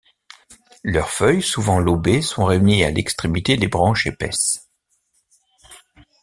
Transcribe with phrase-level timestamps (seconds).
[0.83, 4.67] Leurs feuilles souvent lobées sont réunies à l'extrémité des branches épaisses.